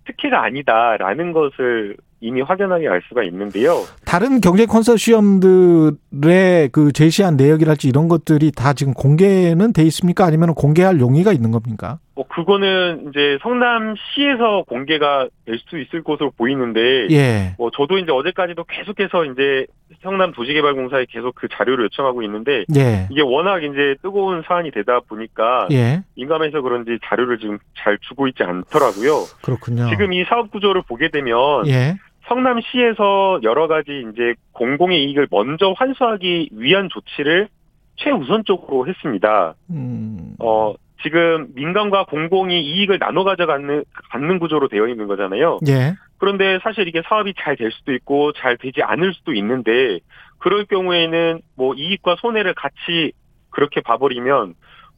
특혜가 0.06 0.42
아니다라는 0.44 1.32
것을 1.32 1.96
이미 2.20 2.40
확연하게 2.40 2.88
알 2.88 3.02
수가 3.08 3.22
있는데요. 3.24 3.82
다른 4.04 4.40
경제 4.40 4.64
컨소시엄들의 4.66 6.68
그 6.72 6.92
제시한 6.92 7.36
내역이랄지 7.36 7.88
이런 7.88 8.08
것들이 8.08 8.52
다 8.52 8.72
지금 8.72 8.94
공개는 8.94 9.72
돼 9.72 9.82
있습니까? 9.84 10.24
아니면 10.24 10.54
공개할 10.54 11.00
용의가 11.00 11.32
있는 11.32 11.50
겁니까? 11.50 11.98
뭐 12.16 12.26
그거는 12.26 13.10
이제 13.10 13.38
성남시에서 13.42 14.64
공개가 14.66 15.28
될 15.44 15.58
수 15.68 15.78
있을 15.78 16.02
것으로 16.02 16.30
보이는데 16.30 17.08
예. 17.10 17.54
뭐 17.58 17.70
저도 17.70 17.98
이제 17.98 18.12
어제까지도 18.12 18.64
계속해서 18.64 19.24
이제 19.26 19.66
성남 20.02 20.32
도시개발공사에 20.32 21.06
계속 21.08 21.34
그 21.34 21.48
자료를 21.48 21.84
요청하고 21.84 22.22
있는데 22.22 22.64
예. 22.76 23.08
이게 23.10 23.20
워낙 23.22 23.62
이제 23.62 23.96
뜨거운 24.02 24.42
사안이 24.46 24.70
되다 24.70 25.00
보니까 25.00 25.68
예. 25.72 26.02
민감해서 26.16 26.62
그런지 26.62 26.98
자료를 27.04 27.38
지금 27.38 27.58
잘 27.76 27.98
주고 28.00 28.28
있지 28.28 28.42
않더라고요. 28.42 29.24
그렇군요. 29.42 29.88
지금 29.90 30.12
이 30.12 30.24
사업 30.24 30.50
구조를 30.50 30.82
보게 30.88 31.08
되면 31.08 31.66
예. 31.66 31.96
성남시에서 32.28 33.40
여러 33.42 33.66
가지 33.68 34.04
이제 34.12 34.34
공공의 34.52 35.04
이익을 35.04 35.28
먼저 35.30 35.74
환수하기 35.76 36.50
위한 36.52 36.88
조치를 36.92 37.48
최우선적으로 37.96 38.86
했습니다. 38.86 39.54
음. 39.70 40.34
어, 40.38 40.74
지금 41.06 41.46
민간과 41.54 42.06
공공이 42.06 42.60
이익을 42.60 42.98
나눠 42.98 43.22
가져가는 43.22 43.84
갖는 44.10 44.40
구조로 44.40 44.66
되어 44.66 44.88
있는 44.88 45.06
거잖아요. 45.06 45.60
예. 45.68 45.94
그런데 46.18 46.58
사실 46.64 46.88
이게 46.88 47.00
사업이 47.08 47.34
잘 47.38 47.54
될 47.54 47.70
수도 47.70 47.92
있고 47.94 48.32
잘 48.32 48.56
되지 48.56 48.82
않을 48.82 49.14
수도 49.14 49.32
있는데 49.34 50.00
그럴 50.38 50.64
경우에는 50.64 51.40
뭐 51.56 51.74
이익과 51.74 52.16
손해를 52.18 52.54
같이 52.54 53.12
그렇게 53.50 53.80
봐버리면 53.82 54.54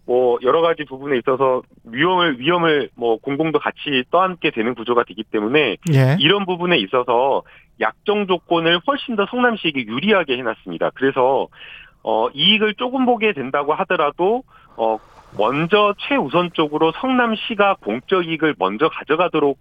뭐 0.07 0.39
여러 0.43 0.63
가지 0.63 0.87
부분에 0.87 1.19
있어서 1.19 1.61
위험을 1.85 2.41
위험을 2.41 2.89
뭐 2.97 3.19
공공도 3.19 3.59
같이 3.59 4.03
떠안게 4.11 4.53
되는 4.53 4.75
구조가 4.75 5.05
되기 5.05 5.23
때문에 5.25 5.77
예. 5.93 6.17
이런 6.21 6.47
부분에 6.47 6.79
있어서 6.79 7.43
약정 7.81 8.27
조건을 8.29 8.81
훨씬 8.87 9.15
더 9.15 9.27
성남시에게 9.31 9.85
유리하게 9.87 10.39
해놨습니다. 10.39 10.93
그래서 10.95 11.49
어 12.03 12.29
이익을 12.31 12.75
조금 12.75 13.07
보게 13.07 13.33
된다고 13.33 13.75
하더라도 13.75 14.43
어 14.77 14.99
먼저 15.37 15.95
최우선적으로 15.99 16.93
성남시가 16.93 17.77
공적 17.81 18.27
이익을 18.27 18.55
먼저 18.59 18.89
가져가도록 18.89 19.59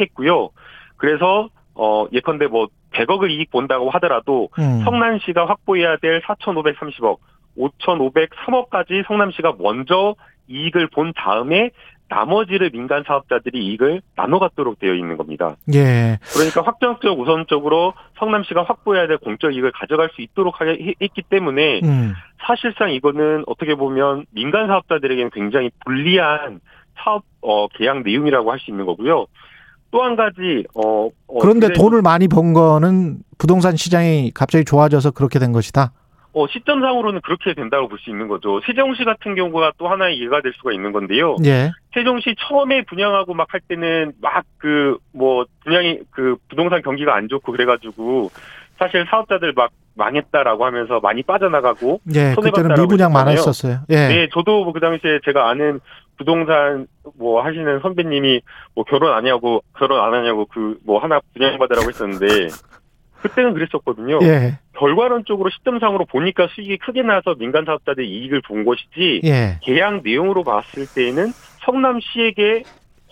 했고요. 0.00 0.50
그래서 0.96 1.48
어 1.74 2.06
예컨대 2.12 2.46
뭐 2.46 2.68
100억을 2.92 3.30
이익 3.30 3.50
본다고 3.50 3.90
하더라도 3.90 4.48
음. 4.58 4.80
성남시가 4.84 5.46
확보해야 5.46 5.96
될 5.98 6.22
4,530억, 6.22 7.18
5,503억까지 7.58 9.06
성남시가 9.06 9.54
먼저 9.58 10.14
이익을 10.48 10.88
본 10.88 11.12
다음에 11.14 11.70
나머지를 12.08 12.70
민간 12.70 13.02
사업자들이 13.06 13.66
이익을 13.66 14.00
나눠 14.14 14.38
갖도록 14.38 14.78
되어 14.78 14.94
있는 14.94 15.16
겁니다. 15.16 15.56
예. 15.74 16.18
그러니까 16.32 16.62
확정적 16.62 17.18
우선적으로 17.18 17.94
성남시가 18.18 18.62
확보해야 18.62 19.06
될 19.08 19.18
공적 19.18 19.52
이익을 19.54 19.72
가져갈 19.72 20.10
수 20.14 20.22
있도록 20.22 20.60
하게 20.60 20.72
해- 20.72 20.94
했기 21.02 21.22
때문에 21.28 21.80
음. 21.82 22.14
사실상 22.46 22.90
이거는 22.92 23.44
어떻게 23.46 23.74
보면 23.74 24.26
민간 24.30 24.68
사업자들에게는 24.68 25.30
굉장히 25.32 25.70
불리한 25.84 26.60
사업 26.98 27.24
어, 27.42 27.66
계약 27.68 28.02
내용이라고 28.02 28.50
할 28.52 28.58
수 28.60 28.70
있는 28.70 28.86
거고요. 28.86 29.26
또 29.90 30.02
한 30.02 30.14
가지 30.16 30.64
어, 30.74 31.08
어, 31.28 31.38
그런데 31.40 31.72
돈을 31.72 32.02
많이 32.02 32.28
번 32.28 32.52
거는 32.52 33.18
부동산 33.38 33.76
시장이 33.76 34.30
갑자기 34.34 34.64
좋아져서 34.64 35.12
그렇게 35.12 35.38
된 35.38 35.52
것이다. 35.52 35.92
어, 36.36 36.46
시점상으로는 36.48 37.22
그렇게 37.22 37.54
된다고 37.54 37.88
볼 37.88 37.98
수 37.98 38.10
있는 38.10 38.28
거죠. 38.28 38.60
세종시 38.66 39.04
같은 39.04 39.34
경우가 39.34 39.72
또 39.78 39.88
하나의 39.88 40.20
예가 40.22 40.42
될 40.42 40.52
수가 40.58 40.72
있는 40.72 40.92
건데요. 40.92 41.36
예. 41.46 41.70
세종시 41.94 42.34
처음에 42.38 42.82
분양하고 42.84 43.32
막 43.34 43.48
할 43.54 43.60
때는 43.66 44.12
막 44.20 44.44
그 44.58 44.98
뭐 45.12 45.46
분양이 45.64 45.98
그 46.10 46.36
부동산 46.48 46.82
경기가 46.82 47.14
안 47.16 47.28
좋고 47.28 47.52
그래가지고 47.52 48.30
사실 48.78 49.06
사업자들 49.08 49.54
막 49.54 49.70
망했다라고 49.94 50.66
하면서 50.66 51.00
많이 51.00 51.22
빠져나가고 51.22 52.00
예. 52.14 52.34
손해 52.34 52.50
그때는 52.50 52.68
봤다라고 52.68 52.82
미분양. 52.82 53.12
많았었어요. 53.12 53.78
예. 53.88 54.08
네 54.08 54.28
저도 54.34 54.64
뭐 54.64 54.72
그 54.74 54.80
당시에 54.80 55.20
제가 55.24 55.48
아는 55.48 55.80
부동산 56.18 56.86
뭐 57.18 57.42
하시는 57.42 57.80
선배님이 57.80 58.42
뭐 58.74 58.84
결혼 58.84 59.10
안 59.12 59.18
하냐고 59.24 59.62
결혼 59.78 60.00
안 60.04 60.12
하냐고 60.12 60.44
그 60.46 60.78
뭐 60.84 60.98
하나 61.00 61.18
분양받으라고 61.34 61.88
했었는데 61.88 62.48
그때는 63.22 63.54
그랬었거든요. 63.54 64.18
예. 64.22 64.58
결과론적으로 64.78 65.50
시점상으로 65.50 66.04
보니까 66.06 66.48
수익이 66.54 66.78
크게 66.78 67.02
나서 67.02 67.34
민간 67.34 67.64
사업자들이 67.64 68.08
이익을 68.08 68.42
본 68.42 68.64
것이지 68.64 69.22
예. 69.24 69.58
계약 69.62 70.02
내용으로 70.02 70.44
봤을 70.44 70.86
때에는 70.94 71.32
성남시에게 71.64 72.62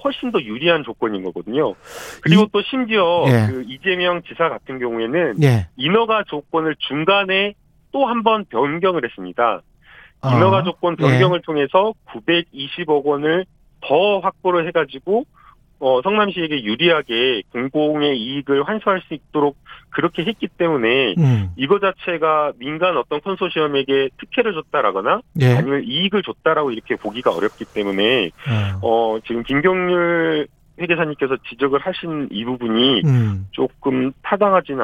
훨씬 0.02 0.30
더 0.32 0.40
유리한 0.42 0.84
조건인 0.84 1.22
거거든요. 1.24 1.74
그리고 2.22 2.42
이- 2.42 2.46
또 2.52 2.62
심지어 2.62 3.24
예. 3.28 3.46
그 3.50 3.64
이재명 3.66 4.22
지사 4.22 4.48
같은 4.50 4.78
경우에는 4.78 5.42
예. 5.42 5.66
인허가 5.76 6.24
조건을 6.26 6.76
중간에 6.78 7.54
또 7.92 8.06
한 8.08 8.22
번 8.22 8.44
변경을 8.46 9.04
했습니다. 9.04 9.62
어. 10.22 10.28
인허가 10.28 10.62
조건 10.64 10.96
예. 11.00 11.02
변경을 11.04 11.42
통해서 11.42 11.94
920억 12.08 13.04
원을 13.04 13.44
더 13.80 14.18
확보를 14.20 14.66
해가지고 14.68 15.24
어, 15.84 16.00
성남시에게 16.00 16.64
유리하게 16.64 17.42
공공의 17.52 18.18
이익을 18.18 18.66
환수할 18.66 19.02
수 19.06 19.12
있도록 19.12 19.54
그렇게 19.90 20.24
했기 20.24 20.48
때문에 20.48 21.14
음. 21.18 21.50
이거 21.56 21.78
자체가 21.78 22.52
민간 22.58 22.96
어떤 22.96 23.20
컨소시엄에게 23.20 24.08
특혜를 24.18 24.54
줬다라거나 24.54 25.20
예. 25.42 25.54
아니면 25.56 25.84
이익을 25.84 26.22
줬다라고 26.22 26.70
이렇게 26.70 26.96
보기가 26.96 27.32
어렵기 27.32 27.66
때문에 27.66 28.30
어. 28.48 28.78
어 28.80 29.18
지금 29.26 29.42
김경률 29.42 30.48
회계사님께서 30.80 31.36
지적을 31.50 31.80
하신 31.80 32.28
이 32.32 32.46
부분이 32.46 33.02
음. 33.04 33.46
조금 33.50 34.10
타당하지는 34.22 34.80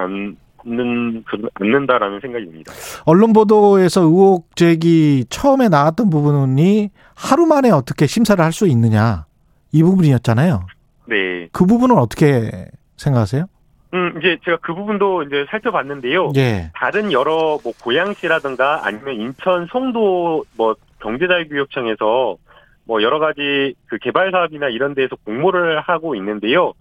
않는 0.66 1.24
그- 1.24 1.48
않는다라는 1.54 2.20
생각입니다. 2.20 2.72
언론 3.06 3.32
보도에서 3.32 4.02
의혹 4.02 4.54
제기 4.54 5.24
처음에 5.30 5.70
나왔던 5.70 6.10
부분이 6.10 6.90
하루 7.16 7.46
만에 7.46 7.70
어떻게 7.70 8.06
심사를 8.06 8.44
할 8.44 8.52
수 8.52 8.66
있느냐 8.66 9.24
이 9.72 9.82
부분이었잖아요. 9.82 10.66
네. 11.10 11.48
그 11.52 11.66
부분은 11.66 11.98
어떻게 11.98 12.50
생각하세요? 12.96 13.44
음 13.92 14.14
이제 14.18 14.38
제가 14.44 14.58
그 14.62 14.72
부분도 14.74 15.24
이제 15.24 15.44
살펴봤는데요. 15.50 16.32
예. 16.36 16.70
다른 16.74 17.10
여러 17.12 17.58
뭐 17.62 17.72
고양시라든가 17.82 18.86
아니면 18.86 19.16
인천 19.20 19.66
송도 19.66 20.44
뭐 20.56 20.76
경제자유교육청에서 21.02 22.36
뭐 22.84 23.02
여러 23.02 23.18
가지 23.18 23.74
그 23.86 23.98
개발 23.98 24.30
사업이나 24.30 24.68
이런 24.68 24.94
데에서 24.94 25.16
공모를 25.24 25.80
하고 25.80 26.14
있는데요. 26.14 26.72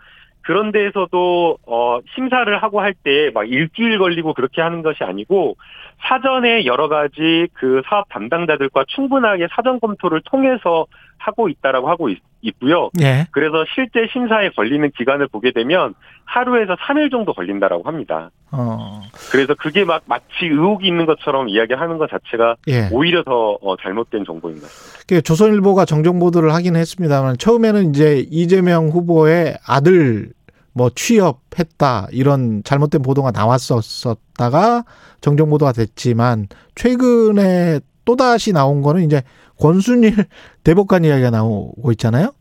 그런 0.41 0.71
데에서도 0.71 1.57
어 1.67 1.99
심사를 2.15 2.63
하고 2.63 2.79
할 2.81 2.93
때 3.03 3.31
막 3.33 3.49
일주일 3.49 3.97
걸리고 3.99 4.33
그렇게 4.33 4.61
하는 4.61 4.81
것이 4.81 5.03
아니고 5.03 5.57
사전에 6.01 6.65
여러 6.65 6.87
가지 6.87 7.47
그 7.53 7.81
사업 7.89 8.07
담당자들과 8.09 8.85
충분하게 8.87 9.47
사전 9.51 9.79
검토를 9.79 10.21
통해서 10.25 10.85
하고 11.19 11.49
있다라고 11.49 11.89
하고 11.89 12.09
있, 12.09 12.19
있고요. 12.41 12.89
예. 13.01 13.27
그래서 13.31 13.65
실제 13.75 14.07
심사에 14.11 14.49
걸리는 14.49 14.91
기간을 14.97 15.27
보게 15.27 15.51
되면 15.51 15.93
하루에서 16.25 16.75
3일 16.75 17.11
정도 17.11 17.33
걸린다라고 17.33 17.83
합니다. 17.83 18.31
어. 18.51 19.01
그래서 19.31 19.53
그게 19.55 19.83
막 19.83 20.03
마치 20.05 20.25
의혹이 20.43 20.87
있는 20.87 21.05
것처럼 21.05 21.49
이야기하는 21.49 21.97
것 21.97 22.09
자체가 22.09 22.55
예. 22.67 22.89
오히려 22.91 23.23
더 23.23 23.57
어, 23.61 23.75
잘못된 23.77 24.25
정보인 24.25 24.55
것 24.55 24.63
같습니다. 24.63 25.03
그 25.07 25.21
조선일보가 25.21 25.85
정정 25.85 26.19
보도를 26.19 26.53
하긴 26.53 26.75
했습니다만 26.75 27.37
처음에는 27.37 27.89
이제 27.89 28.25
이재명 28.29 28.89
후보의 28.89 29.57
아들 29.67 30.31
뭐 30.73 30.89
취업했다 30.89 32.07
이런 32.11 32.63
잘못된 32.63 33.01
보도가 33.01 33.31
나왔었다가 33.31 34.85
정정 35.19 35.49
보도가 35.49 35.73
됐지만 35.73 36.47
최근에 36.75 37.79
또 38.09 38.15
다시 38.15 38.51
나온 38.53 38.81
거는 38.81 39.03
이제 39.03 39.21
권순일 39.59 40.15
대법관 40.65 41.05
이야기가 41.05 41.29
나오고 41.29 41.91
있잖아요. 41.91 42.31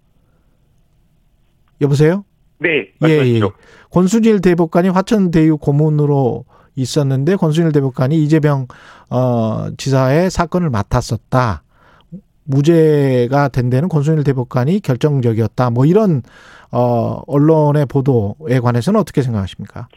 여보세요? 1.82 2.24
네, 2.58 2.70
예, 2.70 2.76
예. 2.78 2.92
말씀하시죠. 2.98 3.52
권순일 3.90 4.40
대법관이 4.40 4.88
화천대유 4.88 5.58
고문으로 5.58 6.46
있었는데 6.74 7.36
권순일 7.36 7.72
대법관이 7.72 8.16
이재명 8.24 8.66
어 9.10 9.68
지사의 9.76 10.30
사건을 10.30 10.70
맡았었다. 10.70 11.62
무죄가 12.44 13.48
된 13.48 13.68
데는 13.68 13.90
권순일 13.90 14.24
대법관이 14.24 14.80
결정적이었다. 14.80 15.68
뭐 15.68 15.84
이런 15.84 16.22
어 16.72 17.20
언론의 17.26 17.84
보도에 17.84 18.58
관해서는 18.60 18.98
어떻게 18.98 19.20
생각하십니까? 19.20 19.88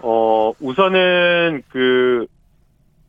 어, 0.00 0.52
우선은 0.58 1.62
그 1.68 2.26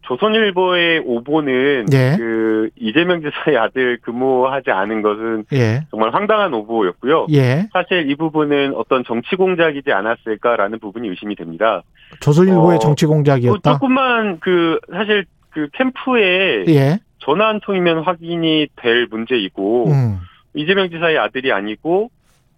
조선일보의 0.04 1.02
오보는 1.06 1.86
예. 1.94 2.16
그 2.18 2.70
이재명 2.76 3.22
지사의 3.22 3.58
아들 3.58 3.98
근무하지 4.02 4.72
않은 4.72 5.02
것은 5.02 5.46
예. 5.54 5.86
정말 5.92 6.13
황당한 6.13 6.54
오보였고요. 6.54 7.28
예. 7.32 7.68
사실 7.74 8.10
이 8.10 8.16
부분은 8.16 8.76
어떤 8.76 9.04
정치 9.06 9.36
공작이지 9.36 9.92
않았을까라는 9.92 10.80
부분이 10.80 11.08
의심이 11.08 11.36
됩니다. 11.36 11.84
조선일보의 12.20 12.78
어, 12.78 12.80
정치 12.80 13.06
또 13.06 13.12
공작이었다. 13.12 13.74
조금만 13.74 14.39
그 14.39 14.80
사실 14.92 15.26
그 15.52 15.68
캠프에 15.74 16.66
예. 16.68 17.00
전화 17.20 17.48
한 17.48 17.60
통이면 17.62 18.04
확인이 18.04 18.68
될 18.76 19.08
문제이고 19.10 19.88
음. 19.88 20.20
이재명 20.54 20.89
지사의 20.89 21.18
아들이 21.18 21.52
아니고 21.52 22.10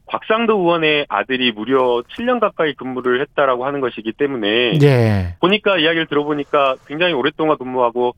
곽상도 0.08 0.60
의원의 0.60 1.08
아들이 1.10 1.52
무려 1.52 2.04
7년 2.16 2.40
가까이 2.40 2.74
근무를 2.74 3.22
했다라고 3.22 3.66
하는 3.66 3.82
것이기 3.82 4.14
때문에 4.14 4.80
예. 4.82 5.36
보니까 5.40 5.78
이야기를 5.78 6.08
들어보니까 6.08 6.76
굉장히 6.88 7.14
오랫동안 7.14 7.58
근무하고 7.58 8.16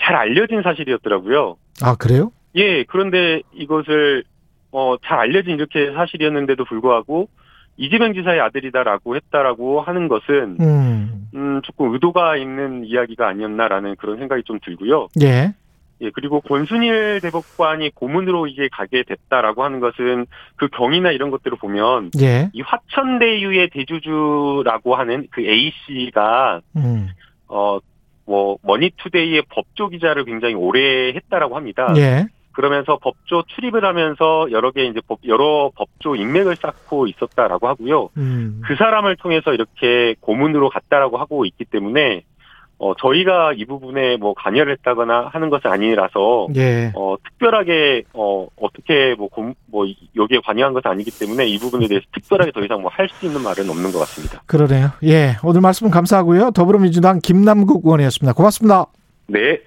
잘 0.00 0.16
알려진 0.16 0.62
사실이었더라고요. 0.62 1.56
아, 1.82 1.94
그래요? 1.96 2.32
예, 2.56 2.84
그런데 2.84 3.42
이것을 3.52 4.24
어, 4.72 4.96
잘 5.04 5.18
알려진 5.18 5.54
이렇게 5.54 5.92
사실이었는데도 5.92 6.64
불구하고 6.64 7.28
이재명 7.76 8.12
지사의 8.12 8.40
아들이다라고 8.40 9.16
했다라고 9.16 9.80
하는 9.80 10.08
것은 10.08 10.56
음. 10.60 11.28
음, 11.34 11.60
조금 11.62 11.92
의도가 11.94 12.36
있는 12.36 12.84
이야기가 12.84 13.26
아니었나라는 13.28 13.96
그런 13.96 14.18
생각이 14.18 14.42
좀 14.44 14.58
들고요. 14.62 15.08
예. 15.22 15.54
예, 16.02 16.10
그리고 16.10 16.40
권순일 16.40 17.20
대법관이 17.20 17.90
고문으로 17.94 18.46
이게 18.46 18.68
가게 18.70 19.02
됐다라고 19.02 19.64
하는 19.64 19.80
것은 19.80 20.26
그 20.56 20.68
경위나 20.68 21.10
이런 21.10 21.30
것들을 21.30 21.58
보면 21.58 22.10
예. 22.20 22.50
이 22.52 22.62
화천대유의 22.62 23.70
대주주라고 23.70 24.94
하는 24.94 25.26
그 25.30 25.42
A 25.42 25.72
씨가 25.86 26.60
음. 26.76 27.08
어뭐 27.48 28.58
머니투데이의 28.62 29.42
법조 29.50 29.88
기자를 29.88 30.24
굉장히 30.24 30.54
오래 30.54 31.12
했다라고 31.12 31.56
합니다. 31.56 31.92
예. 31.96 32.26
그러면서 32.52 32.98
법조 33.00 33.44
출입을 33.46 33.84
하면서 33.84 34.50
여러 34.50 34.70
개 34.70 34.84
이제 34.84 35.00
법 35.06 35.20
여러 35.26 35.70
법조 35.76 36.16
인맥을 36.16 36.56
쌓고 36.56 37.06
있었다라고 37.06 37.68
하고요. 37.68 38.10
음. 38.16 38.60
그 38.64 38.74
사람을 38.76 39.16
통해서 39.16 39.52
이렇게 39.52 40.14
고문으로 40.20 40.68
갔다라고 40.70 41.18
하고 41.18 41.44
있기 41.44 41.64
때문에 41.64 42.24
어 42.82 42.94
저희가 42.94 43.52
이 43.52 43.66
부분에 43.66 44.16
뭐 44.16 44.32
관여를 44.34 44.72
했다거나 44.72 45.28
하는 45.32 45.50
것은 45.50 45.70
아니라서 45.70 46.48
예. 46.56 46.90
어 46.94 47.14
특별하게 47.22 48.04
어 48.14 48.46
어떻게 48.56 49.14
뭐뭐 49.16 49.86
여기에 50.16 50.40
관여한 50.46 50.72
것은 50.72 50.90
아니기 50.90 51.10
때문에 51.10 51.46
이 51.46 51.58
부분에 51.58 51.86
대해서 51.88 52.06
특별하게 52.14 52.52
더 52.52 52.60
이상 52.64 52.80
뭐 52.80 52.90
할 52.90 53.06
수 53.10 53.26
있는 53.26 53.42
말은 53.42 53.68
없는 53.68 53.92
것 53.92 53.98
같습니다. 54.00 54.42
그러네요. 54.46 54.88
예. 55.04 55.36
오늘 55.44 55.60
말씀 55.60 55.90
감사하고요. 55.90 56.52
더불어민주당 56.52 57.18
김남국 57.22 57.84
의원이었습니다. 57.84 58.32
고맙습니다. 58.32 58.86
네. 59.26 59.60